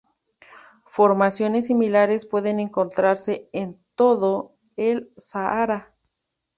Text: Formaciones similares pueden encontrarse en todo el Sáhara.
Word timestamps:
Formaciones 0.87 1.67
similares 1.67 2.25
pueden 2.25 2.59
encontrarse 2.59 3.47
en 3.53 3.77
todo 3.93 4.55
el 4.75 5.13
Sáhara. 5.15 5.93